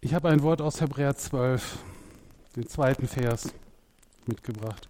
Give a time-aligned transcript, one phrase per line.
[0.00, 1.76] Ich habe ein Wort aus Hebräer 12,
[2.54, 3.52] den zweiten Vers,
[4.26, 4.88] mitgebracht.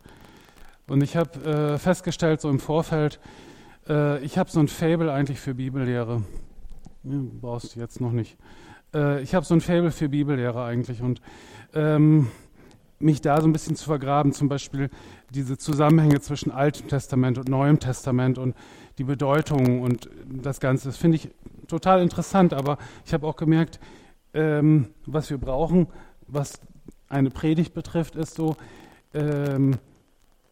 [0.87, 3.19] Und ich habe äh, festgestellt, so im Vorfeld,
[3.89, 6.25] äh, ich habe so ein Fable eigentlich für Bibellehre.
[7.05, 8.37] Ja, brauchst du jetzt noch nicht.
[8.93, 11.23] Äh, ich habe so ein Fable für Bibellehre eigentlich und
[11.73, 12.29] ähm,
[12.99, 14.91] mich da so ein bisschen zu vergraben, zum Beispiel
[15.31, 18.55] diese Zusammenhänge zwischen Altem Testament und Neuem Testament und
[18.99, 20.89] die Bedeutung und das Ganze.
[20.89, 21.31] Das finde ich
[21.67, 23.81] total interessant, aber ich habe auch gemerkt,
[24.39, 25.89] ähm, was wir brauchen,
[26.29, 26.61] was
[27.09, 28.57] eine Predigt betrifft, ist so,
[29.13, 29.79] ähm,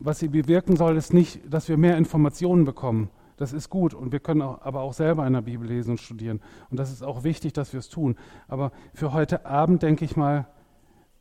[0.00, 3.10] was sie bewirken soll, ist nicht, dass wir mehr Informationen bekommen.
[3.36, 6.00] Das ist gut und wir können auch, aber auch selber in der Bibel lesen und
[6.00, 6.40] studieren.
[6.70, 8.16] Und das ist auch wichtig, dass wir es tun.
[8.48, 10.46] Aber für heute Abend denke ich mal,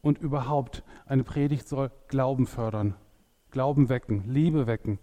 [0.02, 2.94] und überhaupt, eine Predigt soll Glauben fördern,
[3.50, 5.00] Glauben wecken, Liebe wecken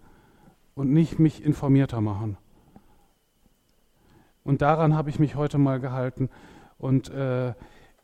[0.75, 2.37] und nicht mich informierter machen.
[4.45, 6.31] Und daran habe ich mich heute mal gehalten.
[6.83, 7.55] Und äh,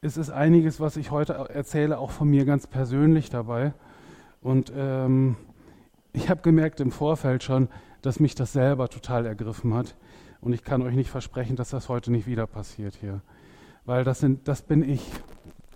[0.03, 3.75] es ist einiges, was ich heute erzähle, auch von mir ganz persönlich dabei.
[4.41, 5.35] Und ähm,
[6.13, 7.69] ich habe gemerkt im Vorfeld schon,
[8.03, 9.97] dass mich das selber total ergriffen hat.
[10.41, 13.21] Und ich kann euch nicht versprechen, dass das heute nicht wieder passiert hier.
[13.85, 15.11] Weil das, sind, das bin ich.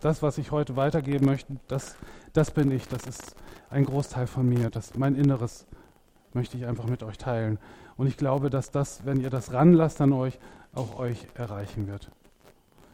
[0.01, 1.97] Das, was ich heute weitergeben möchte, das,
[2.33, 2.87] das bin ich.
[2.87, 3.35] Das ist
[3.69, 4.71] ein Großteil von mir.
[4.71, 5.67] Das, mein Inneres
[6.35, 7.59] möchte ich einfach mit euch teilen.
[7.97, 10.39] Und ich glaube, dass das, wenn ihr das ranlasst an euch,
[10.73, 12.09] auch euch erreichen wird.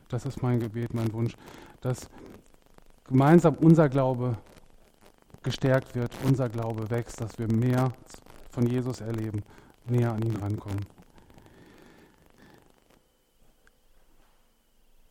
[0.08, 1.34] Das ist mein Gebet, mein Wunsch,
[1.80, 2.08] dass
[3.04, 4.38] gemeinsam unser Glaube
[5.42, 7.92] gestärkt wird, unser Glaube wächst, dass wir mehr
[8.50, 9.42] von Jesus erleben,
[9.86, 10.86] näher an ihn rankommen.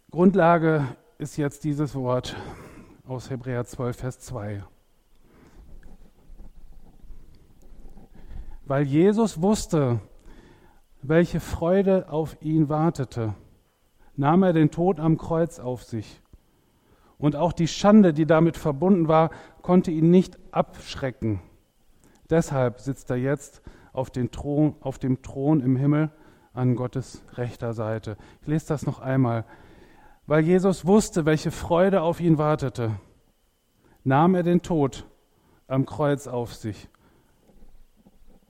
[0.10, 0.88] Grundlage
[1.20, 2.36] ist jetzt dieses Wort
[3.08, 4.64] aus Hebräer 12, Vers 2.
[8.66, 10.00] Weil Jesus wusste,
[11.02, 13.36] welche Freude auf ihn wartete
[14.18, 16.22] nahm er den Tod am Kreuz auf sich.
[17.18, 21.40] Und auch die Schande, die damit verbunden war, konnte ihn nicht abschrecken.
[22.30, 23.62] Deshalb sitzt er jetzt
[23.94, 26.12] auf, Thron, auf dem Thron im Himmel
[26.54, 28.18] an Gottes rechter Seite.
[28.42, 29.46] Ich lese das noch einmal.
[30.26, 33.00] Weil Jesus wusste, welche Freude auf ihn wartete,
[34.04, 35.06] nahm er den Tod
[35.68, 36.90] am Kreuz auf sich.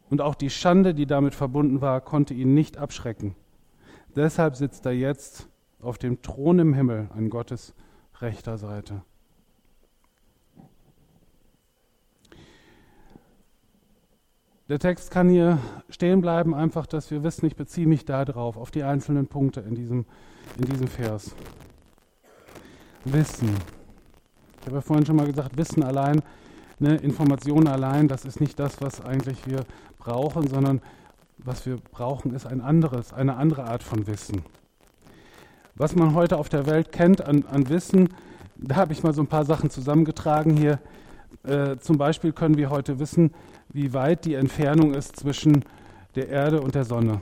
[0.10, 3.36] Und auch die Schande, die damit verbunden war, konnte ihn nicht abschrecken.
[4.16, 5.48] Deshalb sitzt er jetzt
[5.82, 7.74] auf dem Thron im Himmel an Gottes
[8.20, 9.02] rechter Seite.
[14.70, 18.58] Der Text kann hier stehen bleiben, einfach, dass wir wissen, ich beziehe mich da drauf,
[18.58, 20.06] auf die einzelnen Punkte in diesem,
[20.58, 21.34] in diesem Vers.
[23.06, 23.56] Wissen.
[24.60, 26.22] Ich habe ja vorhin schon mal gesagt, Wissen allein,
[26.80, 29.64] ne, Informationen allein, das ist nicht das, was eigentlich wir
[30.00, 30.82] brauchen, sondern
[31.38, 34.44] was wir brauchen, ist ein anderes, eine andere Art von Wissen
[35.78, 38.10] was man heute auf der Welt kennt an, an Wissen.
[38.58, 40.80] Da habe ich mal so ein paar Sachen zusammengetragen hier.
[41.44, 43.32] Äh, zum Beispiel können wir heute wissen,
[43.70, 45.64] wie weit die Entfernung ist zwischen
[46.16, 47.22] der Erde und der Sonne.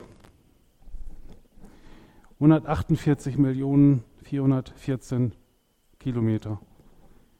[2.35, 5.33] 148 Millionen 414
[5.99, 6.59] Kilometer.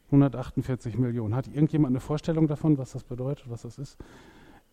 [0.08, 1.34] 148 Millionen.
[1.34, 3.97] Hat irgendjemand eine Vorstellung davon, was das bedeutet, was das ist?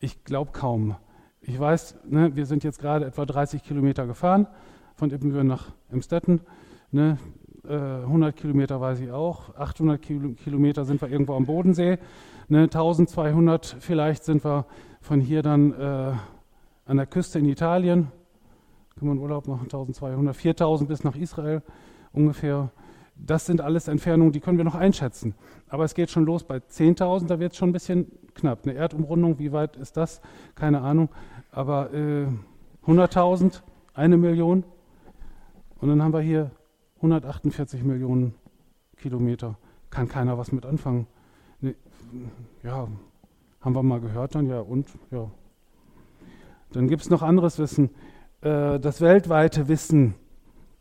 [0.00, 0.97] Ich glaube kaum.
[1.41, 4.47] Ich weiß, ne, wir sind jetzt gerade etwa 30 Kilometer gefahren
[4.94, 6.41] von Ippenbüren nach Emstetten.
[6.91, 7.19] Ne?
[7.64, 11.98] Äh, 100 Kilometer weiß ich auch, 800 Kilometer sind wir irgendwo am Bodensee,
[12.48, 12.62] ne?
[12.62, 14.66] 1200 vielleicht sind wir
[15.00, 16.12] von hier dann äh,
[16.86, 18.08] an der Küste in Italien,
[18.98, 21.62] kann man Urlaub machen, 1200, 4000 bis nach Israel
[22.12, 22.70] ungefähr.
[23.14, 25.34] Das sind alles Entfernungen, die können wir noch einschätzen.
[25.69, 28.60] Aber es geht schon los bei 10.000, da wird es schon ein bisschen knapp.
[28.64, 30.20] Eine Erdumrundung, wie weit ist das?
[30.56, 31.10] Keine Ahnung.
[31.53, 32.26] Aber äh,
[32.86, 33.62] 100.000,
[33.94, 34.64] eine Million,
[35.82, 36.53] und dann haben wir hier
[36.98, 38.34] 148 Millionen
[38.97, 39.59] Kilometer.
[39.91, 41.09] Kann keiner was mit anfangen.
[41.60, 41.75] Nee,
[42.62, 42.87] ja,
[43.60, 45.28] haben wir mal gehört dann, ja, und, ja.
[46.71, 47.91] Dann gibt es noch anderes Wissen.
[48.42, 50.15] Äh, das weltweite Wissen,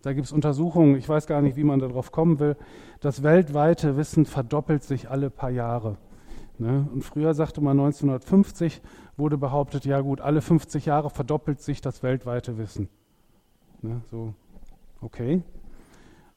[0.04, 2.56] da gibt es Untersuchungen, ich weiß gar nicht, wie man darauf kommen will.
[3.00, 5.98] Das weltweite Wissen verdoppelt sich alle paar Jahre.
[6.60, 6.88] Ne?
[6.94, 8.84] Und früher sagte man 1950,
[9.18, 12.88] wurde behauptet, ja gut, alle 50 Jahre verdoppelt sich das weltweite Wissen.
[13.82, 14.02] Ne?
[14.12, 14.36] So
[15.02, 15.44] Okay.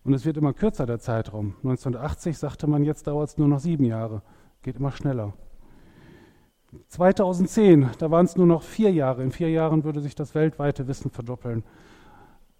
[0.04, 1.54] Und es wird immer kürzer, der Zeitraum.
[1.58, 4.22] 1980 sagte man, jetzt dauert es nur noch sieben Jahre.
[4.62, 5.34] Geht immer schneller.
[6.88, 9.22] 2010, da waren es nur noch vier Jahre.
[9.22, 11.62] In vier Jahren würde sich das weltweite Wissen verdoppeln.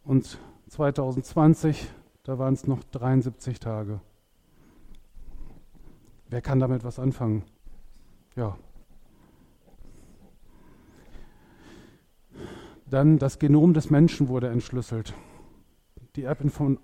[0.04, 1.88] Und 2020,
[2.22, 4.00] da waren es noch 73 Tage.
[6.28, 7.42] Wer kann damit was anfangen?
[8.36, 8.56] Ja.
[12.88, 15.14] Dann das Genom des Menschen wurde entschlüsselt.
[16.16, 16.78] Die Erbinform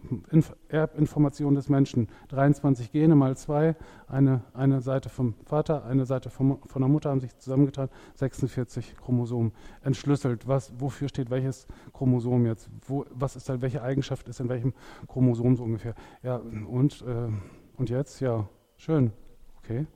[0.69, 2.09] Erbinformation des Menschen.
[2.29, 3.77] 23 Gene mal zwei,
[4.09, 8.97] eine, eine Seite vom Vater, eine Seite vom, von der Mutter haben sich zusammengetan, 46
[8.97, 10.49] Chromosomen entschlüsselt.
[10.49, 12.71] Was, wofür steht welches Chromosom jetzt?
[12.87, 14.75] Wo, was ist da, welche Eigenschaft ist in welchem
[15.07, 15.95] Chromosom so ungefähr?
[16.23, 17.29] Ja, und, äh,
[17.77, 18.21] und jetzt?
[18.21, 19.13] Ja, schön.
[19.59, 19.87] Okay.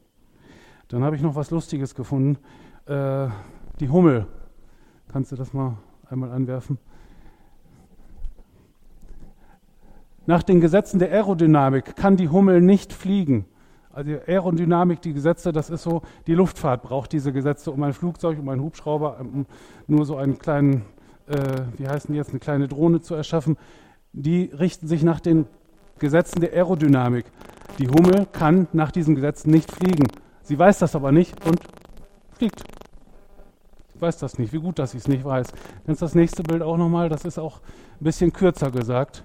[0.88, 2.38] Dann habe ich noch was Lustiges gefunden.
[2.86, 3.28] Äh,
[3.80, 4.26] die Hummel.
[5.08, 5.78] Kannst du das mal
[6.08, 6.78] einmal anwerfen?
[10.26, 13.44] Nach den Gesetzen der Aerodynamik kann die Hummel nicht fliegen.
[13.92, 17.92] Also die Aerodynamik, die Gesetze, das ist so, die Luftfahrt braucht diese Gesetze, um ein
[17.92, 19.46] Flugzeug, um einen Hubschrauber, um
[19.86, 20.82] nur so einen kleinen,
[21.28, 21.36] äh,
[21.76, 23.56] wie heißen die jetzt, eine kleine Drohne zu erschaffen.
[24.12, 25.46] Die richten sich nach den
[25.98, 27.26] Gesetzen der Aerodynamik.
[27.78, 30.08] Die Hummel kann nach diesen Gesetzen nicht fliegen.
[30.42, 31.60] Sie weiß das aber nicht und
[32.32, 32.64] fliegt.
[33.94, 35.52] Ich weiß das nicht, wie gut, dass ich es nicht weiß.
[35.86, 37.60] Kannst das nächste Bild auch nochmal, das ist auch
[38.00, 39.24] ein bisschen kürzer gesagt.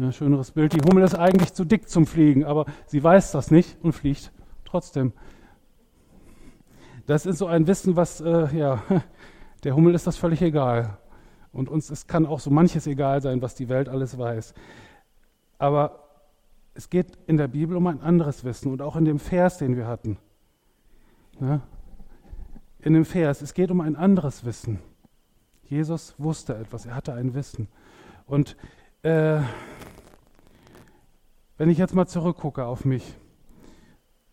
[0.00, 0.74] Ein schöneres Bild.
[0.74, 4.30] Die Hummel ist eigentlich zu dick zum Fliegen, aber sie weiß das nicht und fliegt
[4.64, 5.12] trotzdem.
[7.06, 8.80] Das ist so ein Wissen, was, äh, ja,
[9.64, 10.98] der Hummel ist das völlig egal.
[11.50, 14.54] Und uns es kann auch so manches egal sein, was die Welt alles weiß.
[15.58, 16.04] Aber
[16.74, 19.76] es geht in der Bibel um ein anderes Wissen und auch in dem Vers, den
[19.76, 20.16] wir hatten.
[21.40, 21.60] Ja?
[22.78, 24.78] In dem Vers, es geht um ein anderes Wissen.
[25.64, 27.66] Jesus wusste etwas, er hatte ein Wissen.
[28.26, 28.56] Und
[29.02, 29.40] äh,
[31.58, 33.02] wenn ich jetzt mal zurückgucke auf mich,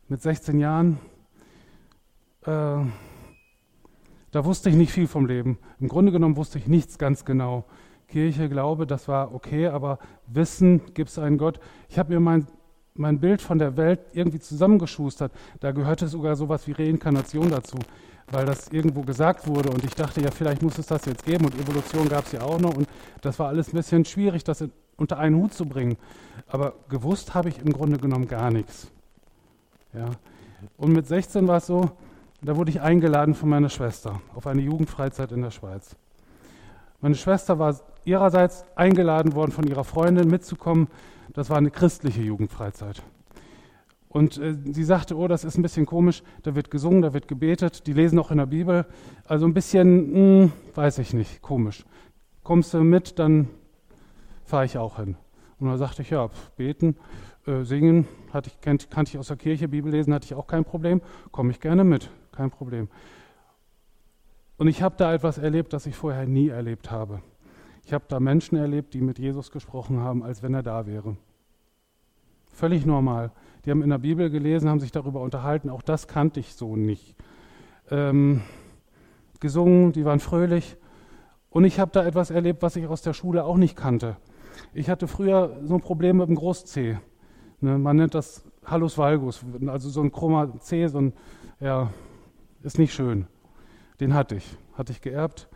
[0.08, 1.00] mit 16 Jahren,
[2.44, 2.78] äh,
[4.32, 5.58] da wusste ich nicht viel vom Leben.
[5.80, 7.66] Im Grunde genommen wusste ich nichts ganz genau.
[8.08, 11.60] Kirche, Glaube, das war okay, aber Wissen, gibt es einen Gott.
[11.90, 12.46] Ich habe mir mein,
[12.94, 15.32] mein Bild von der Welt irgendwie zusammengeschustert.
[15.60, 17.78] Da gehörte sogar sowas wie Reinkarnation dazu,
[18.28, 21.46] weil das irgendwo gesagt wurde und ich dachte, ja, vielleicht muss es das jetzt geben
[21.46, 22.88] und Evolution gab es ja auch noch und
[23.22, 24.64] das war alles ein bisschen schwierig, das
[24.98, 25.98] unter einen Hut zu bringen.
[26.48, 28.92] Aber gewusst habe ich im Grunde genommen gar nichts.
[29.94, 30.10] Ja.
[30.78, 31.92] Und mit 16 war es so,
[32.42, 35.96] da wurde ich eingeladen von meiner Schwester auf eine Jugendfreizeit in der Schweiz.
[37.02, 40.88] Meine Schwester war ihrerseits eingeladen worden von ihrer Freundin mitzukommen.
[41.34, 43.02] Das war eine christliche Jugendfreizeit.
[44.10, 47.28] Und äh, sie sagte, oh, das ist ein bisschen komisch, da wird gesungen, da wird
[47.28, 48.86] gebetet, die lesen auch in der Bibel.
[49.26, 51.84] Also ein bisschen, mh, hm, weiß ich nicht, komisch.
[52.42, 53.50] Kommst du mit, dann
[54.46, 55.18] fahre ich auch hin.
[55.60, 56.96] Und da sagte ich, ja, beten,
[57.48, 60.48] äh, singen, hatte ich, kannte, kannte ich aus der Kirche, Bibel lesen hatte ich auch
[60.48, 61.02] kein Problem,
[61.32, 62.90] komme ich gerne mit, kein Problem.
[64.58, 67.22] Und ich habe da etwas erlebt, das ich vorher nie erlebt habe.
[67.84, 71.18] Ich habe da Menschen erlebt, die mit Jesus gesprochen haben, als wenn er da wäre.
[72.52, 73.32] Völlig normal.
[73.66, 75.70] Die haben in der Bibel gelesen, haben sich darüber unterhalten.
[75.70, 77.16] Auch das kannte ich so nicht.
[77.92, 78.42] Ähm,
[79.40, 80.78] gesungen, die waren fröhlich.
[81.50, 84.18] Und ich habe da etwas erlebt, was ich aus der Schule auch nicht kannte.
[84.74, 86.98] Ich hatte früher so ein Problem mit dem Groß-C.
[87.62, 91.14] Ne, man nennt das Hallus Valgus, also so ein chroma C, so ein,
[91.60, 91.92] ja,
[92.62, 93.28] ist nicht schön.
[94.00, 95.48] Den hatte ich, hatte ich geerbt.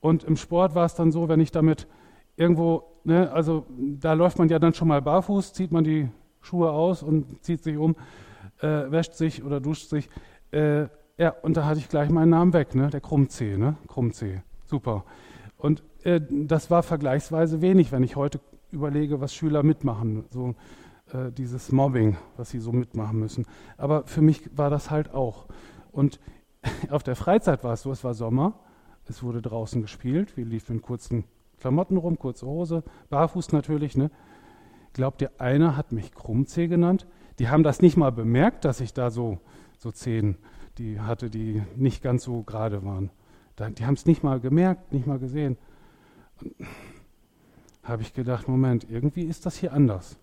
[0.00, 1.86] Und im Sport war es dann so, wenn ich damit
[2.36, 6.08] irgendwo, ne, also da läuft man ja dann schon mal barfuß, zieht man die
[6.40, 7.96] Schuhe aus und zieht sich um,
[8.60, 10.08] äh, wäscht sich oder duscht sich.
[10.50, 10.86] Äh,
[11.18, 15.04] ja, und da hatte ich gleich meinen Namen weg, ne, der Krumm-C, ne, Krumm-C, super.
[15.56, 18.40] Und äh, das war vergleichsweise wenig, wenn ich heute
[18.70, 20.54] überlege, was Schüler mitmachen, so
[21.12, 23.46] äh, dieses Mobbing, was sie so mitmachen müssen.
[23.76, 25.46] Aber für mich war das halt auch.
[25.92, 26.20] Und
[26.90, 28.58] auf der Freizeit war es so, es war Sommer,
[29.08, 31.24] es wurde draußen gespielt, wir liefen in kurzen
[31.58, 33.96] Klamotten rum, kurze Hose, barfuß natürlich.
[33.96, 34.10] Ne?
[34.92, 37.06] Glaubt ihr, einer hat mich Krummzeh genannt?
[37.38, 39.38] Die haben das nicht mal bemerkt, dass ich da so,
[39.78, 40.36] so Zehen
[40.78, 43.10] die hatte, die nicht ganz so gerade waren.
[43.76, 45.56] Die haben es nicht mal gemerkt, nicht mal gesehen.
[47.82, 50.18] Habe ich gedacht, Moment, irgendwie ist das hier anders.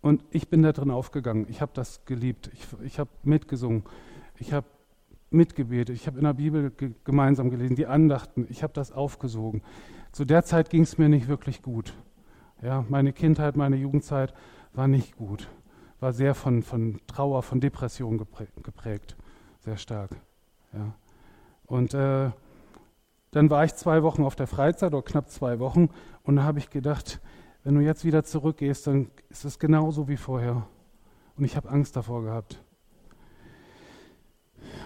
[0.00, 1.46] Und ich bin da drin aufgegangen.
[1.48, 2.50] Ich habe das geliebt.
[2.52, 3.82] Ich, ich habe mitgesungen.
[4.38, 4.66] Ich habe
[5.30, 5.96] mitgebetet.
[5.96, 8.46] Ich habe in der Bibel ge gemeinsam gelesen, die Andachten.
[8.48, 9.62] Ich habe das aufgesogen.
[10.12, 11.94] Zu der Zeit ging es mir nicht wirklich gut.
[12.62, 14.32] Ja, meine Kindheit, meine Jugendzeit
[14.72, 15.48] war nicht gut.
[16.00, 19.16] War sehr von, von Trauer, von Depression geprägt.
[19.60, 20.10] Sehr stark.
[20.72, 20.94] Ja.
[21.66, 22.30] Und äh,
[23.36, 25.90] dann war ich zwei Wochen auf der Freizeit oder knapp zwei Wochen
[26.22, 27.20] und da habe ich gedacht,
[27.64, 30.66] wenn du jetzt wieder zurückgehst, dann ist es genauso wie vorher.
[31.36, 32.62] Und ich habe Angst davor gehabt.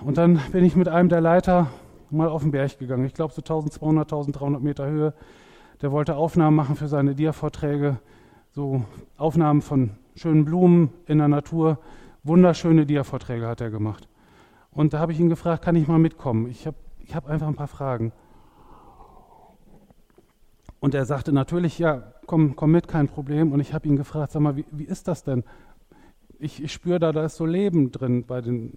[0.05, 1.69] Und dann bin ich mit einem der Leiter
[2.11, 3.05] mal auf den Berg gegangen.
[3.05, 5.15] Ich glaube so 1200, 1300 Meter Höhe.
[5.81, 8.01] Der wollte Aufnahmen machen für seine Dia-Vorträge.
[8.51, 8.83] So
[9.17, 11.79] Aufnahmen von schönen Blumen in der Natur.
[12.25, 14.09] Wunderschöne Dia-Vorträge hat er gemacht.
[14.73, 16.49] Und da habe ich ihn gefragt, kann ich mal mitkommen?
[16.49, 18.13] Ich habe ich hab einfach ein paar Fragen.
[20.81, 23.53] Und er sagte natürlich, ja, komm, komm mit, kein Problem.
[23.53, 25.45] Und ich habe ihn gefragt, sag mal, wie, wie ist das denn?
[26.39, 28.73] Ich, ich spüre da, da ist so Leben drin bei den,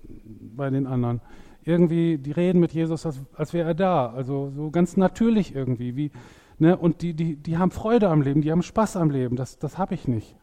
[0.56, 1.22] bei den anderen.
[1.64, 4.12] Irgendwie, die reden mit Jesus, als, als wäre er da.
[4.12, 5.96] Also so ganz natürlich irgendwie.
[5.96, 6.12] Wie,
[6.60, 6.76] ne?
[6.76, 9.38] Und die, die, die haben Freude am Leben, die haben Spaß am Leben.
[9.38, 10.36] Das, das habe ich nicht.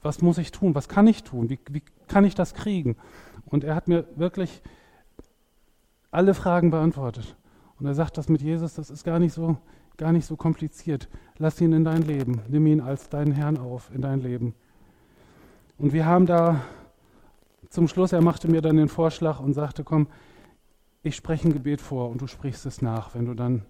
[0.00, 0.76] Was muss ich tun?
[0.76, 1.50] Was kann ich tun?
[1.50, 2.96] Wie, wie kann ich das kriegen?
[3.46, 4.62] Und er hat mir wirklich
[6.12, 7.36] alle Fragen beantwortet.
[7.80, 9.56] Und er sagt, das mit Jesus, das ist gar nicht so,
[9.98, 11.08] gar nicht so kompliziert.
[11.36, 12.40] Lass ihn in dein Leben.
[12.48, 14.54] Nimm ihn als deinen Herrn auf in dein Leben.
[15.76, 16.62] Und wir haben da
[17.68, 20.06] zum Schluss, er machte mir dann den Vorschlag und sagte, komm,
[21.02, 23.66] ich spreche ein Gebet vor und du sprichst es nach, wenn du dann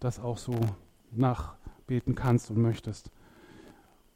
[0.00, 0.54] das auch so
[1.10, 3.10] nachbeten kannst und möchtest.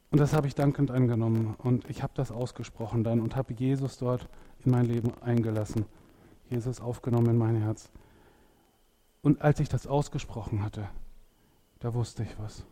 [0.09, 3.97] Und das habe ich dankend angenommen und ich habe das ausgesprochen dann und habe Jesus
[3.97, 4.27] dort
[4.63, 5.85] in mein Leben eingelassen.
[6.49, 7.89] Jesus aufgenommen in mein Herz.
[9.21, 10.87] Und als ich das ausgesprochen hatte,
[11.79, 12.65] da wusste ich was.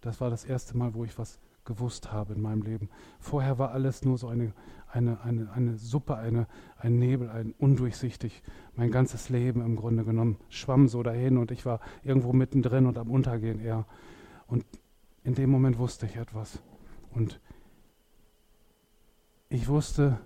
[0.00, 2.90] Das war das erste Mal, wo ich was gewusst habe in meinem Leben.
[3.18, 4.52] Vorher war alles nur so eine,
[4.90, 6.46] eine, eine, eine Suppe, eine,
[6.76, 8.42] ein Nebel, ein undurchsichtig.
[8.76, 12.98] Mein ganzes Leben im Grunde genommen schwamm so dahin und ich war irgendwo mittendrin und
[12.98, 13.86] am Untergehen eher.
[14.46, 14.64] Und
[15.22, 16.58] in dem Moment wusste ich etwas.
[17.12, 17.40] Und
[19.48, 20.18] ich wusste,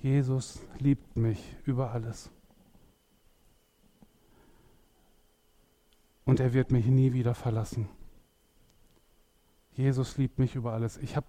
[0.00, 2.30] Jesus liebt mich über alles.
[6.34, 7.88] Und er wird mich nie wieder verlassen.
[9.70, 10.96] Jesus liebt mich über alles.
[10.96, 11.28] Ich habe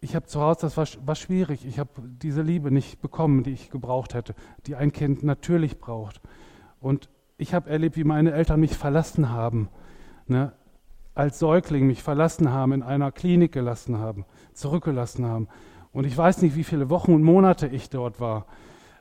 [0.00, 1.66] ich hab zu Hause, das war, war schwierig.
[1.66, 1.90] Ich habe
[2.22, 4.34] diese Liebe nicht bekommen, die ich gebraucht hätte,
[4.64, 6.22] die ein Kind natürlich braucht.
[6.80, 9.68] Und ich habe erlebt, wie meine Eltern mich verlassen haben.
[10.26, 10.54] Ne?
[11.14, 14.24] Als Säugling mich verlassen haben, in einer Klinik gelassen haben,
[14.54, 15.48] zurückgelassen haben.
[15.92, 18.46] Und ich weiß nicht, wie viele Wochen und Monate ich dort war.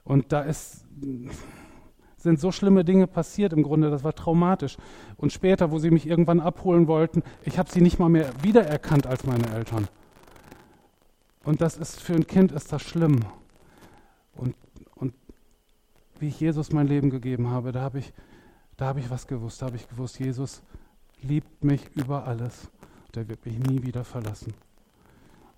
[0.04, 0.86] Und da ist,
[2.27, 4.77] sind so schlimme Dinge passiert im Grunde, das war traumatisch.
[5.15, 9.07] Und später, wo sie mich irgendwann abholen wollten, ich habe sie nicht mal mehr wiedererkannt
[9.07, 9.88] als meine Eltern.
[11.43, 13.22] Und das ist für ein Kind ist das schlimm.
[14.36, 14.55] Und,
[14.96, 15.13] und
[16.19, 18.12] wie ich Jesus mein Leben gegeben habe, da habe ich,
[18.75, 19.62] da habe ich was gewusst.
[19.62, 20.62] Da habe ich gewusst, Jesus
[21.22, 22.69] liebt mich über alles.
[23.15, 24.53] Der wird mich nie wieder verlassen.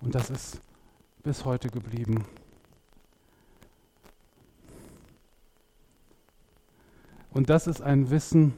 [0.00, 0.60] Und das ist
[1.22, 2.24] bis heute geblieben.
[7.32, 8.54] Und das ist ein Wissen,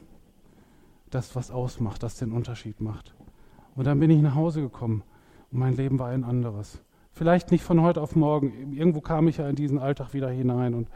[1.09, 3.13] das was ausmacht, das den Unterschied macht.
[3.75, 5.03] Und dann bin ich nach Hause gekommen
[5.51, 6.81] und mein Leben war ein anderes.
[7.11, 8.73] Vielleicht nicht von heute auf morgen.
[8.73, 10.87] Irgendwo kam ich ja in diesen Alltag wieder hinein und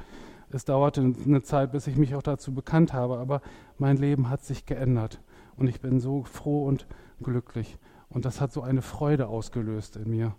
[0.49, 3.19] es dauerte eine Zeit, bis ich mich auch dazu bekannt habe.
[3.19, 3.41] Aber
[3.77, 5.19] mein Leben hat sich geändert
[5.57, 6.87] und ich bin so froh und
[7.21, 7.77] glücklich.
[8.09, 10.33] Und das hat so eine Freude ausgelöst in mir.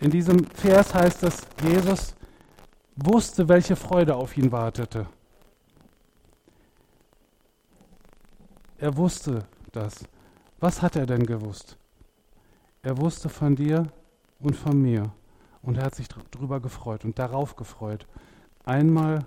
[0.00, 2.14] In diesem Vers heißt es, Jesus
[3.06, 5.06] wusste, welche Freude auf ihn wartete.
[8.78, 10.04] Er wusste das.
[10.58, 11.76] Was hat er denn gewusst?
[12.82, 13.86] Er wusste von dir
[14.38, 15.12] und von mir.
[15.62, 18.06] Und er hat sich darüber gefreut und darauf gefreut,
[18.64, 19.26] einmal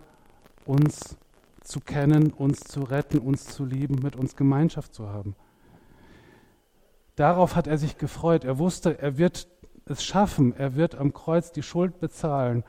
[0.65, 1.15] uns
[1.61, 5.35] zu kennen, uns zu retten, uns zu lieben, mit uns Gemeinschaft zu haben.
[7.15, 8.43] Darauf hat er sich gefreut.
[8.43, 9.47] Er wusste, er wird
[9.85, 10.55] es schaffen.
[10.55, 12.63] Er wird am Kreuz die Schuld bezahlen.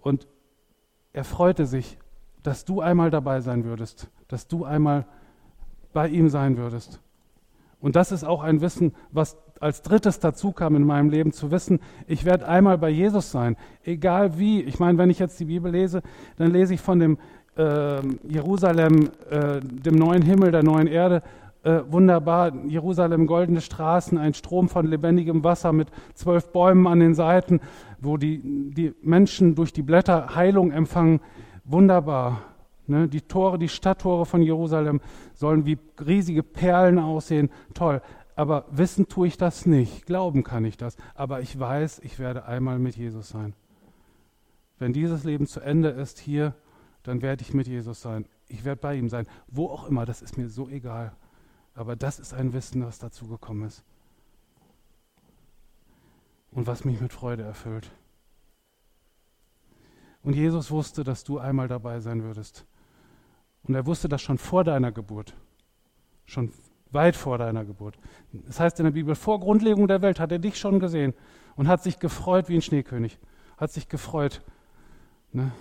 [0.00, 0.26] Und
[1.18, 1.98] er freute sich,
[2.44, 5.04] dass du einmal dabei sein würdest, dass du einmal
[5.92, 7.00] bei ihm sein würdest.
[7.80, 11.50] Und das ist auch ein Wissen, was als drittes dazu kam in meinem Leben, zu
[11.50, 14.62] wissen, ich werde einmal bei Jesus sein, egal wie.
[14.62, 16.02] Ich meine, wenn ich jetzt die Bibel lese,
[16.36, 17.18] dann lese ich von dem
[17.56, 21.24] äh, Jerusalem, äh, dem neuen Himmel, der neuen Erde,
[21.62, 27.14] äh, wunderbar, Jerusalem, goldene Straßen, ein Strom von lebendigem Wasser mit zwölf Bäumen an den
[27.14, 27.60] Seiten,
[28.00, 28.40] wo die,
[28.72, 31.20] die Menschen durch die Blätter Heilung empfangen.
[31.64, 32.42] Wunderbar.
[32.86, 33.08] Ne?
[33.08, 35.00] Die Tore, die Stadttore von Jerusalem
[35.34, 37.50] sollen wie riesige Perlen aussehen.
[37.74, 38.00] Toll.
[38.34, 40.06] Aber wissen tue ich das nicht.
[40.06, 40.96] Glauben kann ich das.
[41.14, 43.52] Aber ich weiß, ich werde einmal mit Jesus sein.
[44.78, 46.54] Wenn dieses Leben zu Ende ist hier,
[47.02, 48.26] dann werde ich mit Jesus sein.
[48.46, 49.26] Ich werde bei ihm sein.
[49.48, 51.12] Wo auch immer, das ist mir so egal.
[51.78, 53.84] Aber das ist ein Wissen, was dazu gekommen ist.
[56.50, 57.92] Und was mich mit Freude erfüllt.
[60.24, 62.66] Und Jesus wusste, dass du einmal dabei sein würdest.
[63.62, 65.36] Und er wusste das schon vor deiner Geburt.
[66.26, 66.52] Schon
[66.90, 67.96] weit vor deiner Geburt.
[68.32, 71.14] Das heißt in der Bibel, vor Grundlegung der Welt hat er dich schon gesehen
[71.54, 73.20] und hat sich gefreut wie ein Schneekönig.
[73.56, 74.42] Hat sich gefreut.
[75.30, 75.52] Ne?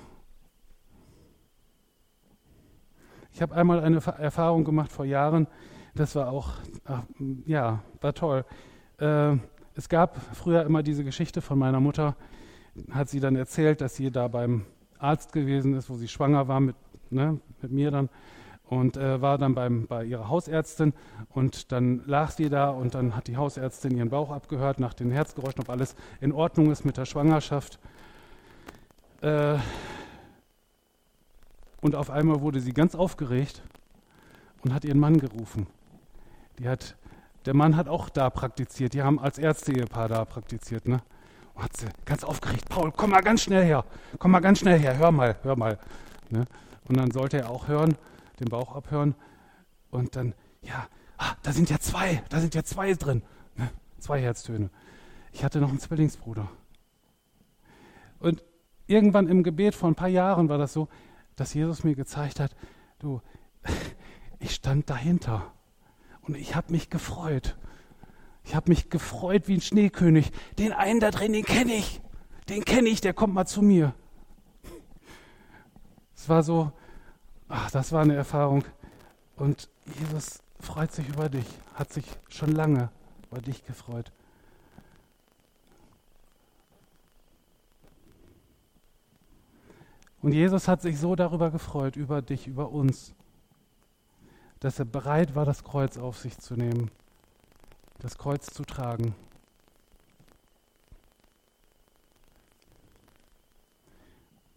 [3.33, 5.45] Ich habe einmal eine Erfahrung gemacht vor Jahren
[5.97, 6.51] das war auch,
[6.85, 7.03] ach,
[7.45, 8.45] ja, war toll.
[8.99, 9.35] Äh,
[9.75, 12.15] es gab früher immer diese Geschichte von meiner Mutter,
[12.91, 14.65] hat sie dann erzählt, dass sie da beim
[14.99, 16.75] Arzt gewesen ist, wo sie schwanger war mit,
[17.09, 18.09] ne, mit mir dann.
[18.69, 20.93] und äh, war dann beim, bei ihrer Hausärztin
[21.29, 25.11] und dann lag sie da und dann hat die Hausärztin ihren Bauch abgehört nach den
[25.11, 27.79] Herzgeräuschen, ob alles in Ordnung ist mit der Schwangerschaft.
[29.21, 29.57] Äh,
[31.81, 33.61] und auf einmal wurde sie ganz aufgeregt
[34.63, 35.67] und hat ihren Mann gerufen.
[36.59, 36.95] Die hat,
[37.45, 38.93] der Mann hat auch da praktiziert.
[38.93, 40.87] Die haben als Ärzte-Ehepaar da praktiziert.
[40.87, 41.01] Ne?
[41.53, 43.85] Und hat sie ganz aufgeregt, Paul, komm mal ganz schnell her.
[44.19, 45.77] Komm mal ganz schnell her, hör mal, hör mal.
[46.29, 46.45] Ne?
[46.87, 47.95] Und dann sollte er auch hören
[48.39, 49.15] den Bauch abhören
[49.89, 50.87] und dann, ja,
[51.17, 53.23] ah, da sind ja zwei, da sind ja zwei drin.
[53.55, 53.69] Ne?
[53.99, 54.69] Zwei Herztöne.
[55.31, 56.49] Ich hatte noch einen Zwillingsbruder.
[58.19, 58.43] Und
[58.87, 60.87] irgendwann im Gebet vor ein paar Jahren war das so,
[61.35, 62.55] dass Jesus mir gezeigt hat,
[62.99, 63.21] du,
[64.39, 65.51] ich stand dahinter
[66.27, 67.55] und ich habe mich gefreut.
[68.43, 70.31] Ich habe mich gefreut wie ein Schneekönig.
[70.57, 72.01] Den einen da drin, den kenne ich.
[72.49, 73.93] Den kenne ich, der kommt mal zu mir.
[76.15, 76.71] Es war so,
[77.49, 78.63] Ach, das war eine Erfahrung.
[79.35, 79.69] Und
[79.99, 82.89] Jesus freut sich über dich, hat sich schon lange
[83.29, 84.11] über dich gefreut.
[90.21, 93.13] Und Jesus hat sich so darüber gefreut, über dich, über uns,
[94.59, 96.91] dass er bereit war, das Kreuz auf sich zu nehmen,
[97.99, 99.15] das Kreuz zu tragen.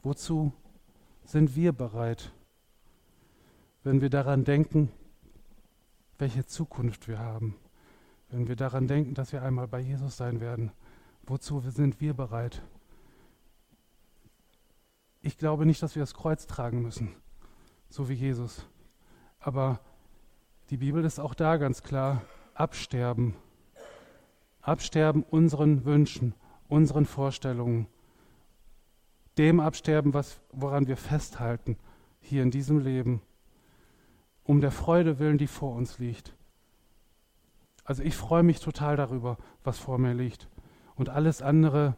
[0.03, 0.53] Wozu
[1.25, 2.33] sind wir bereit?
[3.83, 4.91] wenn wir daran denken,
[6.19, 7.57] welche Zukunft wir haben,
[8.29, 10.71] wenn wir daran denken, dass wir einmal bei Jesus sein werden,
[11.23, 12.63] wozu sind wir bereit?
[15.23, 17.15] Ich glaube nicht, dass wir das Kreuz tragen müssen,
[17.89, 18.67] so wie Jesus.
[19.39, 19.81] Aber
[20.71, 22.23] die Bibel ist auch da ganz klar,
[22.55, 23.35] absterben.
[24.63, 26.35] Absterben unseren Wünschen,
[26.69, 27.89] unseren Vorstellungen,
[29.37, 31.77] dem absterben, was, woran wir festhalten,
[32.21, 33.21] hier in diesem Leben
[34.45, 36.35] um der Freude willen, die vor uns liegt.
[37.85, 40.49] Also ich freue mich total darüber, was vor mir liegt.
[40.95, 41.97] Und alles andere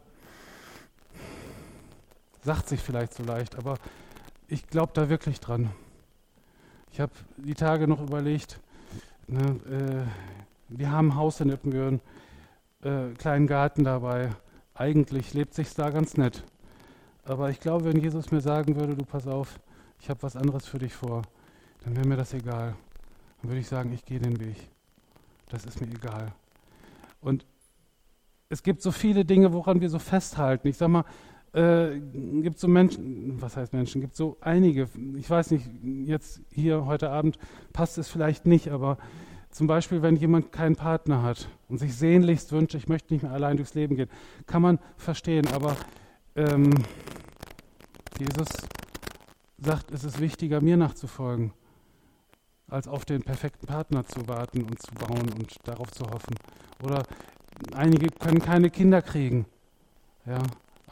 [2.41, 3.77] sagt sich vielleicht so leicht, aber
[4.47, 5.71] ich glaube da wirklich dran.
[6.93, 8.59] Ich habe die Tage noch überlegt,
[9.25, 10.05] ne, äh,
[10.69, 12.01] wir haben ein Haus in Ippenbüren,
[12.83, 14.29] äh, kleinen Garten dabei.
[14.75, 16.43] Eigentlich lebt sich da ganz nett.
[17.23, 19.59] Aber ich glaube, wenn Jesus mir sagen würde, du pass auf,
[20.01, 21.23] ich habe was anderes für dich vor,
[21.83, 22.75] dann wäre mir das egal.
[23.41, 24.57] Dann würde ich sagen, ich gehe den Weg.
[25.49, 26.31] Das ist mir egal.
[27.21, 27.43] Und
[28.49, 30.67] es gibt so viele Dinge, woran wir so festhalten.
[30.67, 31.05] Ich sag mal,
[31.53, 31.99] äh,
[32.41, 35.69] gibt so Menschen, was heißt Menschen, gibt so einige, ich weiß nicht,
[36.05, 37.37] jetzt hier heute Abend
[37.71, 38.97] passt es vielleicht nicht, aber
[39.49, 43.31] zum Beispiel, wenn jemand keinen Partner hat und sich sehnlichst wünscht, ich möchte nicht mehr
[43.31, 44.09] allein durchs Leben gehen,
[44.47, 45.77] kann man verstehen, aber
[46.35, 46.71] ähm,
[48.19, 48.47] Jesus
[49.59, 51.53] sagt, es ist wichtiger, mir nachzufolgen
[52.67, 56.35] als auf den perfekten Partner zu warten und zu bauen und darauf zu hoffen.
[56.81, 57.03] Oder
[57.75, 59.45] einige können keine Kinder kriegen.
[60.25, 60.39] Ja.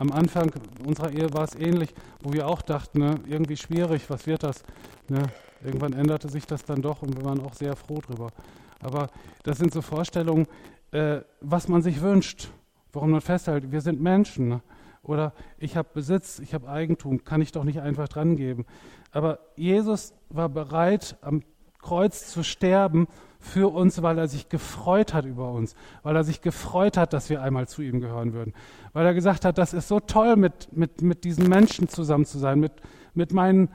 [0.02, 0.52] Am Anfang
[0.84, 4.64] unserer Ehe war es ähnlich, wo wir auch dachten, ne, irgendwie schwierig, was wird das?
[5.10, 5.22] Ne?
[5.64, 8.32] Irgendwann änderte sich das dann doch und wir waren auch sehr froh drüber.
[8.80, 9.12] Aber
[9.44, 10.48] das sind so Vorstellungen,
[10.90, 12.48] äh, was man sich wünscht,
[12.92, 13.72] woran man festhält.
[13.72, 14.48] Wir sind Menschen.
[14.48, 14.62] Ne?
[15.04, 18.66] Oder ich habe Besitz, ich habe Eigentum, kann ich doch nicht einfach dran geben.
[19.12, 21.44] Aber Jesus war bereit, am
[21.80, 23.08] Kreuz zu sterben
[23.42, 27.30] für uns, weil er sich gefreut hat über uns, weil er sich gefreut hat, dass
[27.30, 28.54] wir einmal zu ihm gehören würden,
[28.94, 32.38] weil er gesagt hat, das ist so toll, mit, mit, mit diesen Menschen zusammen zu
[32.38, 32.72] sein, mit,
[33.16, 33.70] mit, meinen,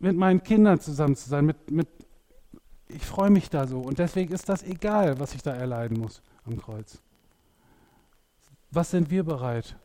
[0.00, 1.88] mit meinen Kindern zusammen zu sein, mit, mit,
[2.88, 6.22] ich freue mich da so und deswegen ist das egal, was ich da erleiden muss
[6.46, 7.00] am Kreuz.
[8.70, 9.76] Was sind wir bereit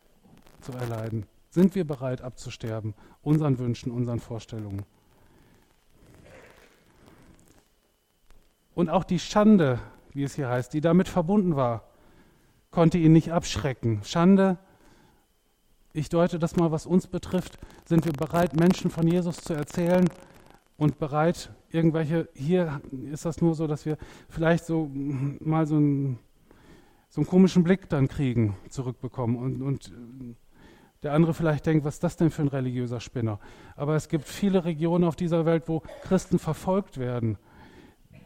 [0.61, 1.25] zu erleiden?
[1.49, 4.85] Sind wir bereit abzusterben, unseren Wünschen, unseren Vorstellungen?
[8.73, 9.79] Und auch die Schande,
[10.13, 11.83] wie es hier heißt, die damit verbunden war,
[12.69, 14.01] konnte ihn nicht abschrecken.
[14.03, 14.57] Schande,
[15.93, 20.09] ich deute das mal, was uns betrifft, sind wir bereit, Menschen von Jesus zu erzählen
[20.77, 22.81] und bereit, irgendwelche, hier
[23.11, 23.97] ist das nur so, dass wir
[24.29, 26.19] vielleicht so mal so einen,
[27.09, 29.93] so einen komischen Blick dann kriegen, zurückbekommen und, und
[31.03, 33.39] der andere vielleicht denkt, was ist das denn für ein religiöser Spinner?
[33.75, 37.37] Aber es gibt viele Regionen auf dieser Welt, wo Christen verfolgt werden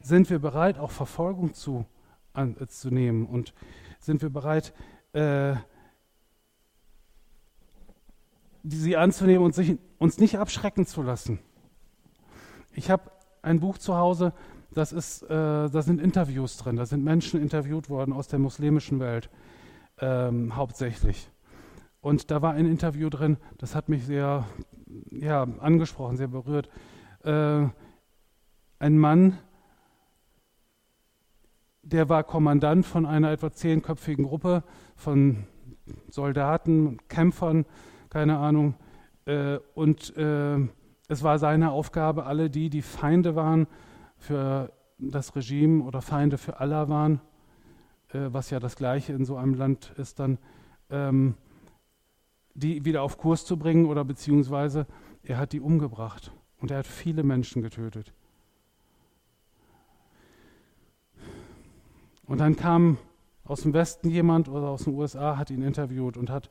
[0.05, 1.85] sind wir bereit, auch Verfolgung zu,
[2.33, 3.53] an, äh, zu nehmen und
[3.99, 4.73] sind wir bereit,
[5.13, 5.55] äh,
[8.63, 11.39] sie anzunehmen und sich, uns nicht abschrecken zu lassen.
[12.73, 14.33] Ich habe ein Buch zu Hause,
[14.73, 18.99] das ist, äh, da sind Interviews drin, da sind Menschen interviewt worden aus der muslimischen
[18.99, 19.29] Welt
[19.99, 21.29] ähm, hauptsächlich.
[22.01, 24.45] Und da war ein Interview drin, das hat mich sehr
[25.09, 26.69] ja, angesprochen, sehr berührt.
[27.23, 27.67] Äh,
[28.77, 29.37] ein Mann,
[31.85, 34.63] der war Kommandant von einer etwa zehnköpfigen Gruppe
[34.95, 35.45] von
[36.09, 37.65] Soldaten, Kämpfern,
[38.09, 38.73] keine Ahnung.
[39.25, 40.57] Äh, und äh,
[41.07, 43.67] es war seine Aufgabe, alle die, die Feinde waren
[44.17, 47.21] für das Regime oder Feinde für Allah waren,
[48.09, 50.39] äh, was ja das Gleiche in so einem Land ist, dann
[50.89, 51.35] ähm,
[52.55, 54.87] die wieder auf Kurs zu bringen oder beziehungsweise
[55.21, 58.13] er hat die umgebracht und er hat viele Menschen getötet.
[62.27, 62.97] Und dann kam
[63.43, 66.49] aus dem Westen jemand oder aus den USA, hat ihn interviewt und hat,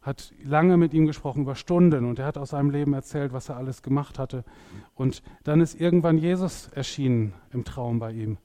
[0.00, 2.06] hat lange mit ihm gesprochen, über Stunden.
[2.06, 4.44] Und er hat aus seinem Leben erzählt, was er alles gemacht hatte.
[4.94, 8.38] Und dann ist irgendwann Jesus erschienen im Traum bei ihm.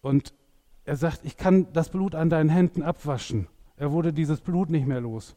[0.00, 0.34] Und
[0.84, 3.48] er sagt, ich kann das Blut an deinen Händen abwaschen.
[3.76, 5.34] Er wurde dieses Blut nicht mehr los.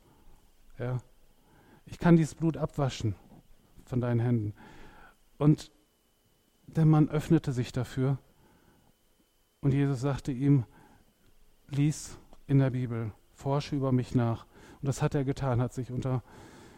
[0.77, 0.97] Ja.
[1.85, 3.15] Ich kann dieses Blut abwaschen
[3.85, 4.53] von deinen Händen.
[5.37, 5.71] Und
[6.67, 8.19] der Mann öffnete sich dafür
[9.61, 10.65] und Jesus sagte ihm,
[11.69, 12.17] lies
[12.47, 14.45] in der Bibel, forsche über mich nach.
[14.81, 16.23] Und das hat er getan, hat sich unter,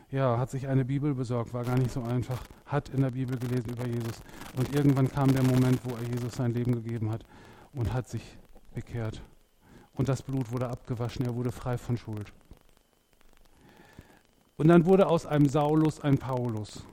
[0.10, 3.38] ja, hat sich eine Bibel besorgt, war gar nicht so einfach, hat in der Bibel
[3.38, 4.22] gelesen über Jesus.
[4.58, 7.26] Und irgendwann kam der Moment, wo er Jesus sein Leben gegeben hat
[7.74, 8.38] und hat sich
[8.74, 9.22] bekehrt.
[9.94, 12.32] Und das Blut wurde abgewaschen, er wurde frei von Schuld.
[14.58, 16.84] Und dann wurde aus einem Saulus ein Paulus.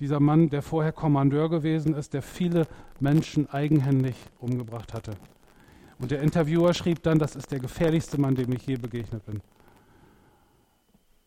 [0.00, 2.66] Dieser Mann, der vorher Kommandeur gewesen ist, der viele
[3.00, 5.12] Menschen eigenhändig umgebracht hatte.
[5.98, 9.40] Und der Interviewer schrieb dann, das ist der gefährlichste Mann, dem ich je begegnet bin.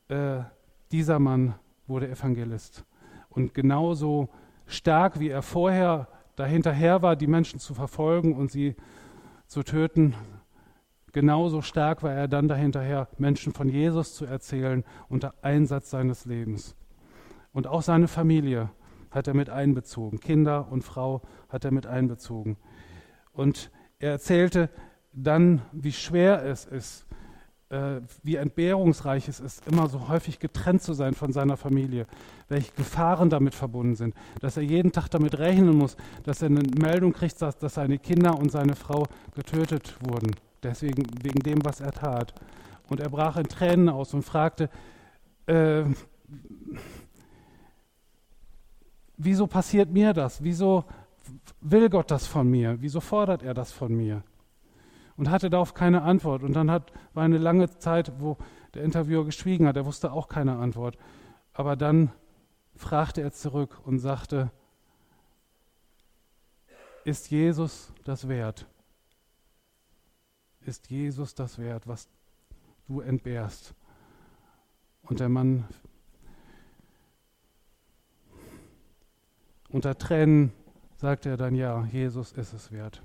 [0.09, 0.43] Äh,
[0.91, 1.55] dieser Mann
[1.87, 2.83] wurde Evangelist.
[3.29, 4.29] Und genauso
[4.65, 8.75] stark, wie er vorher dahinterher war, die Menschen zu verfolgen und sie
[9.47, 10.13] zu töten,
[11.13, 16.75] genauso stark war er dann dahinterher, Menschen von Jesus zu erzählen unter Einsatz seines Lebens.
[17.53, 18.69] Und auch seine Familie
[19.11, 20.19] hat er mit einbezogen.
[20.19, 22.57] Kinder und Frau hat er mit einbezogen.
[23.33, 24.69] Und er erzählte
[25.13, 27.07] dann, wie schwer es ist,
[27.69, 32.05] äh, wie entbehrungsreich es ist, immer so häufig getrennt zu sein von seiner Familie,
[32.47, 36.63] welche Gefahren damit verbunden sind, dass er jeden Tag damit rechnen muss, dass er eine
[36.79, 39.05] Meldung kriegt, dass, dass seine Kinder und seine Frau
[39.35, 40.31] getötet wurden,
[40.63, 42.33] deswegen wegen dem, was er tat.
[42.89, 44.69] Und er brach in Tränen aus und fragte,
[45.47, 45.83] äh,
[49.17, 50.43] wieso passiert mir das?
[50.43, 50.85] Wieso
[51.59, 52.77] will Gott das von mir?
[52.79, 54.23] Wieso fordert er das von mir?
[55.17, 56.43] Und hatte darauf keine Antwort.
[56.43, 58.37] Und dann hat, war eine lange Zeit, wo
[58.75, 59.75] der Interviewer geschwiegen hat.
[59.75, 60.97] Er wusste auch keine Antwort.
[61.53, 62.11] Aber dann
[62.75, 64.51] fragte er zurück und sagte,
[67.03, 68.67] ist Jesus das wert?
[70.61, 72.07] Ist Jesus das wert, was
[72.87, 73.73] du entbehrst?
[75.03, 75.65] Und der Mann
[79.69, 80.53] Unter Tränen
[80.95, 83.03] sagt er dann, ja, Jesus ist es wert.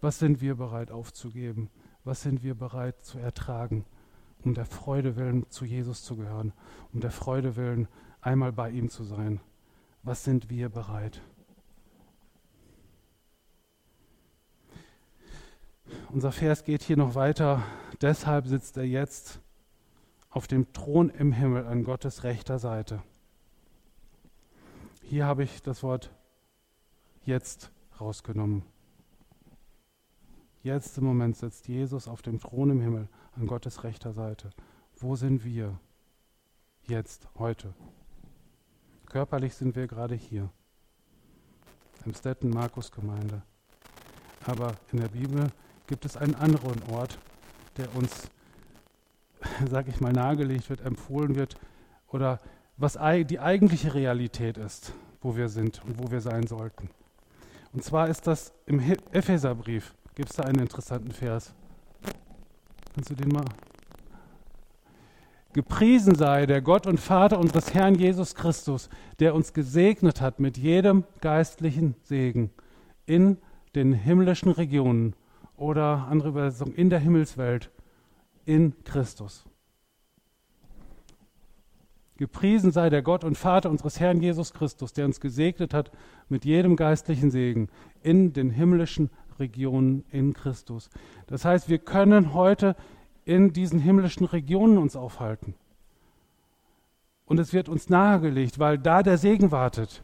[0.00, 1.70] Was sind wir bereit aufzugeben?
[2.04, 3.84] Was sind wir bereit zu ertragen,
[4.44, 6.52] um der Freude willen zu Jesus zu gehören,
[6.92, 7.88] um der Freude willen
[8.20, 9.40] einmal bei ihm zu sein?
[10.02, 11.20] Was sind wir bereit?
[16.10, 17.62] Unser Vers geht hier noch weiter.
[18.00, 19.40] Deshalb sitzt er jetzt
[20.30, 23.02] auf dem Thron im Himmel an Gottes rechter Seite.
[25.10, 26.10] Hier habe ich das Wort
[27.24, 28.62] jetzt rausgenommen.
[30.62, 34.50] Jetzt im Moment sitzt Jesus auf dem Thron im Himmel an Gottes rechter Seite.
[34.96, 35.80] Wo sind wir
[36.82, 37.72] jetzt, heute?
[39.06, 40.50] Körperlich sind wir gerade hier,
[42.04, 43.40] im Stetten Markus Gemeinde.
[44.44, 45.50] Aber in der Bibel
[45.86, 47.18] gibt es einen anderen Ort,
[47.78, 48.28] der uns,
[49.70, 51.56] sag ich mal, nahegelegt wird, empfohlen wird
[52.08, 52.40] oder
[52.78, 56.88] was die eigentliche Realität ist, wo wir sind und wo wir sein sollten.
[57.72, 58.80] Und zwar ist das im
[59.12, 61.52] Epheserbrief, gibt es da einen interessanten Vers.
[62.94, 63.44] Kannst du den mal?
[65.52, 68.88] Gepriesen sei der Gott und Vater unseres Herrn Jesus Christus,
[69.18, 72.50] der uns gesegnet hat mit jedem geistlichen Segen
[73.06, 73.38] in
[73.74, 75.14] den himmlischen Regionen
[75.56, 77.70] oder andere Übersetzung in der Himmelswelt
[78.44, 79.44] in Christus.
[82.18, 85.92] Gepriesen sei der Gott und Vater unseres Herrn Jesus Christus, der uns gesegnet hat
[86.28, 87.68] mit jedem geistlichen Segen
[88.02, 90.90] in den himmlischen Regionen in Christus.
[91.28, 92.74] Das heißt, wir können heute
[93.24, 95.54] in diesen himmlischen Regionen uns aufhalten.
[97.24, 100.02] Und es wird uns nahegelegt, weil da der Segen wartet.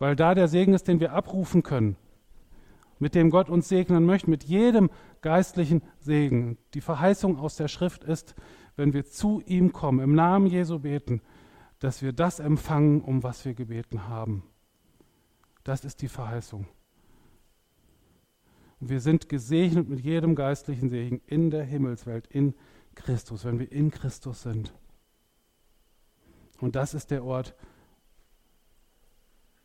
[0.00, 1.94] Weil da der Segen ist, den wir abrufen können,
[2.98, 4.90] mit dem Gott uns segnen möchte, mit jedem
[5.20, 6.58] geistlichen Segen.
[6.74, 8.34] Die Verheißung aus der Schrift ist,
[8.76, 11.20] wenn wir zu ihm kommen, im Namen Jesu beten,
[11.78, 14.42] dass wir das empfangen, um was wir gebeten haben.
[15.64, 16.66] Das ist die Verheißung.
[18.80, 22.54] Und wir sind gesegnet mit jedem geistlichen Segen in der Himmelswelt, in
[22.94, 24.72] Christus, wenn wir in Christus sind.
[26.60, 27.54] Und das ist der Ort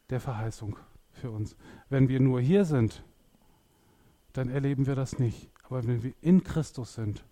[0.09, 0.77] der Verheißung
[1.11, 1.55] für uns.
[1.89, 3.03] Wenn wir nur hier sind,
[4.33, 5.51] dann erleben wir das nicht.
[5.63, 7.23] Aber wenn wir in Christus sind,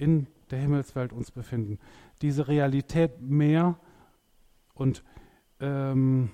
[0.00, 1.78] in der Himmelswelt uns befinden,
[2.22, 3.78] diese Realität mehr
[4.74, 5.04] und
[5.60, 6.30] ähm,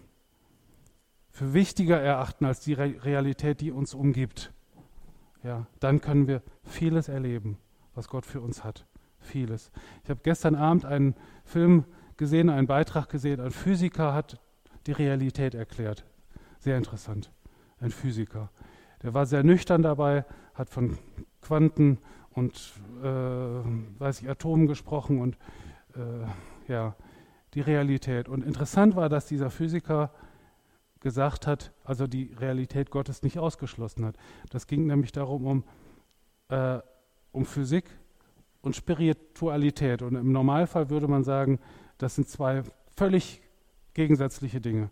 [1.31, 4.53] für wichtiger erachten als die Re Realität, die uns umgibt,
[5.43, 7.59] ja, dann können wir vieles erleben,
[7.95, 8.87] was Gott für uns hat.
[9.19, 9.71] Vieles.
[10.05, 11.85] Ich habe gestern Abend einen Film
[12.17, 13.41] gesehen, einen Beitrag gesehen.
[13.41, 14.41] Ein Physiker hat
[14.87, 16.05] die Realität erklärt.
[16.59, 17.33] Sehr interessant.
[17.81, 18.51] Ein Physiker.
[19.03, 20.25] Der war sehr nüchtern dabei,
[20.55, 20.99] hat von
[21.43, 21.99] Quanten
[22.37, 22.73] und
[23.03, 25.37] äh, weiß ich, Atomen gesprochen und
[25.95, 26.95] äh, ja,
[27.55, 28.29] die Realität.
[28.29, 30.13] Und interessant war, dass dieser Physiker
[31.01, 34.17] gesagt hat, also die Realität Gottes nicht ausgeschlossen hat.
[34.51, 35.65] Das ging nämlich darum, um,
[36.49, 36.79] äh,
[37.33, 37.85] um Physik
[38.61, 40.03] und Spiritualität.
[40.03, 41.59] Und im Normalfall würde man sagen,
[41.97, 42.63] das sind zwei
[42.97, 43.41] völlig
[43.95, 44.91] gegensätzliche Dinge.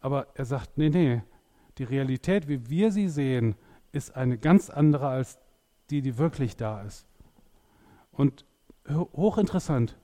[0.00, 1.22] Aber er sagt, nee, nee,
[1.76, 3.56] die Realität, wie wir sie sehen,
[3.92, 5.38] ist eine ganz andere als
[5.90, 7.06] die, die wirklich da ist.
[8.12, 8.44] Und
[8.88, 9.96] hochinteressant.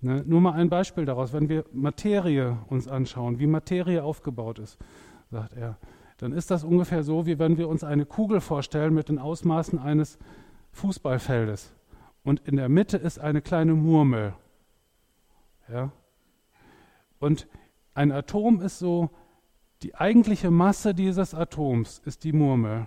[0.00, 0.22] Ne?
[0.26, 1.32] Nur mal ein Beispiel daraus.
[1.32, 4.78] Wenn wir Materie uns anschauen, wie Materie aufgebaut ist,
[5.30, 5.78] sagt er,
[6.18, 9.78] dann ist das ungefähr so, wie wenn wir uns eine Kugel vorstellen mit den Ausmaßen
[9.78, 10.18] eines
[10.72, 11.74] Fußballfeldes.
[12.22, 14.34] Und in der Mitte ist eine kleine Murmel.
[15.68, 15.92] Ja?
[17.18, 17.46] Und
[17.94, 19.10] ein Atom ist so,
[19.82, 22.86] die eigentliche Masse dieses Atoms ist die Murmel.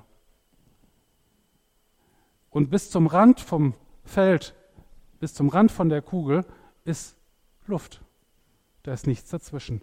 [2.50, 4.56] Und bis zum Rand vom Feld,
[5.20, 6.46] bis zum Rand von der Kugel
[6.84, 7.16] ist
[7.68, 8.02] Luft.
[8.84, 9.82] Da ist nichts dazwischen.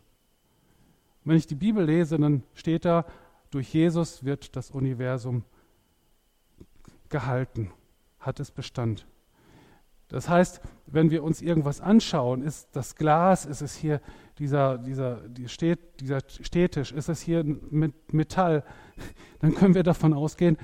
[1.24, 3.04] wenn ich die Bibel lese, dann steht da,
[3.50, 5.44] durch Jesus wird das Universum
[7.08, 7.70] gehalten,
[8.18, 9.06] hat es Bestand.
[10.08, 14.00] Das heißt, wenn wir uns irgendwas anschauen, ist das Glas, ist es hier
[14.38, 15.16] dieser, dieser,
[16.00, 17.44] dieser Stehtisch, ist es hier
[18.12, 18.64] Metall,
[19.40, 20.58] dann können wir davon ausgehen,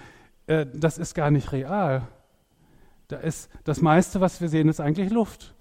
[0.46, 2.08] äh, das ist gar nicht real.
[3.08, 5.54] Da ist das meiste, was wir sehen, ist eigentlich Luft.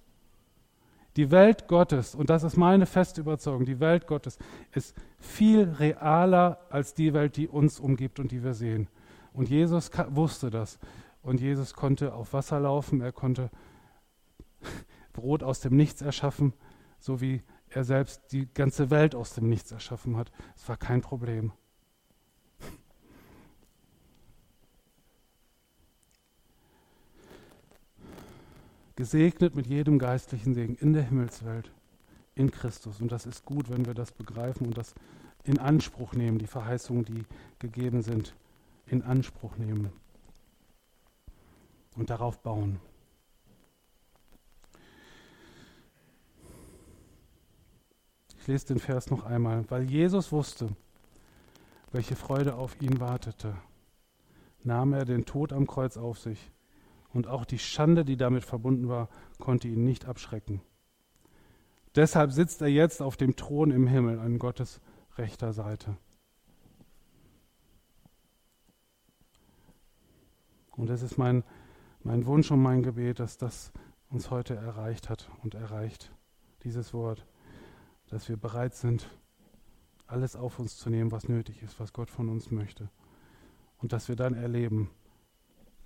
[1.18, 4.38] Die Welt Gottes, und das ist meine feste Überzeugung, die Welt Gottes
[4.72, 8.88] ist viel realer als die Welt, die uns umgibt und die wir sehen.
[9.34, 10.80] Und Jesus wusste das.
[11.22, 13.52] Und Jesus konnte auf Wasser laufen, er konnte
[15.14, 16.54] Brot aus dem Nichts erschaffen,
[16.98, 20.32] so wie er selbst die ganze Welt aus dem Nichts erschaffen hat.
[20.56, 21.52] Es war kein Problem.
[28.96, 31.72] Gesegnet mit jedem geistlichen Segen in der Himmelswelt,
[32.36, 33.02] in Christus.
[33.02, 34.94] Und das ist gut, wenn wir das begreifen und das
[35.44, 37.24] in Anspruch nehmen, die Verheißungen, die
[37.60, 38.36] gegeben sind,
[38.86, 39.92] in Anspruch nehmen
[41.96, 42.80] und darauf bauen.
[48.42, 49.70] Ich lese den Vers noch einmal.
[49.70, 50.70] Weil Jesus wusste,
[51.92, 53.56] welche Freude auf ihn wartete,
[54.64, 56.52] nahm er den Tod am Kreuz auf sich.
[57.14, 60.62] Und auch die Schande, die damit verbunden war, konnte ihn nicht abschrecken.
[61.96, 64.80] Deshalb sitzt er jetzt auf dem Thron im Himmel an Gottes
[65.18, 65.98] rechter Seite.
[70.72, 71.44] Und es ist mein,
[72.02, 73.74] mein Wunsch und mein Gebet, dass das
[74.10, 76.14] uns heute erreicht hat und erreicht,
[76.64, 77.26] dieses Wort
[78.12, 79.10] dass wir bereit sind,
[80.06, 82.90] alles auf uns zu nehmen, was nötig ist, was Gott von uns möchte.
[83.78, 84.92] Und dass wir dann erleben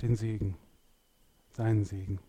[0.02, 0.58] den Segen,
[1.56, 2.20] seinen Segen.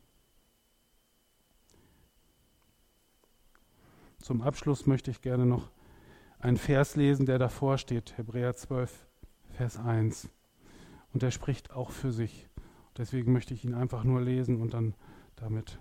[4.20, 5.70] Zum Abschluss möchte ich gerne noch
[6.38, 9.06] einen Vers lesen, der davor steht, Hebräer 12,
[9.52, 10.28] Vers 1.
[11.12, 12.48] Und der spricht auch für sich.
[12.96, 14.94] Deswegen möchte ich ihn einfach nur lesen und dann
[15.36, 15.78] damit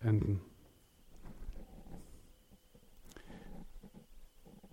[0.00, 0.40] enden.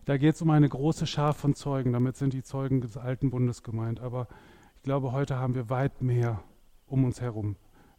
[0.06, 1.94] Da geht es um eine große Schar von Zeugen.
[1.94, 4.00] Damit sind die Zeugen des alten Bundes gemeint.
[4.00, 4.28] Aber
[4.76, 6.44] ich glaube, heute haben wir weit mehr
[6.86, 7.56] um uns herum.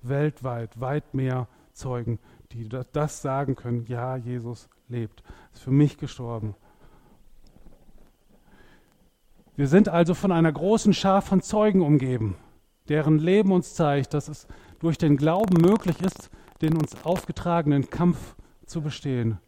[0.08, 2.18] Weltweit weit mehr Zeugen,
[2.52, 3.84] die das sagen können.
[3.86, 5.22] Ja, Jesus lebt.
[5.52, 6.54] Ist für mich gestorben.
[9.56, 12.36] Wir sind also von einer großen Schar von Zeugen umgeben,
[12.88, 14.46] deren Leben uns zeigt, dass es
[14.80, 19.38] durch den Glauben möglich ist, den uns aufgetragenen Kampf zu bestehen.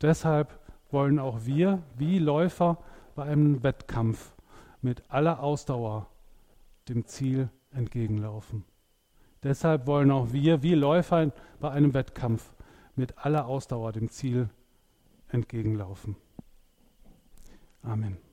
[0.00, 0.58] Deshalb
[0.90, 2.78] wollen auch wir, wie Läufer
[3.16, 4.32] bei einem Wettkampf,
[4.82, 6.06] mit aller Ausdauer
[6.88, 8.64] dem Ziel entgegenlaufen.
[9.42, 12.52] Deshalb wollen auch wir, wie Läufer bei einem Wettkampf,
[12.94, 14.48] mit aller Ausdauer dem Ziel
[15.28, 16.16] entgegenlaufen.
[17.82, 18.25] Amen.